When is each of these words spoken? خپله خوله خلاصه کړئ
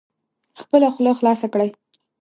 خپله 0.61 0.87
خوله 0.95 1.11
خلاصه 1.19 1.47
کړئ 1.53 1.69